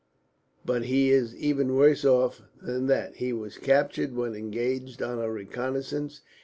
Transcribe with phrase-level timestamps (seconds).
[0.65, 3.17] But he is even worse off than that.
[3.17, 6.21] He was captured when engaged on a reconnaissance.